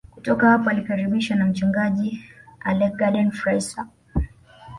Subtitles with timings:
[0.11, 2.23] Kutoka hapo alikaribishwa na mchungaji
[2.59, 3.85] Alec Garden Fraser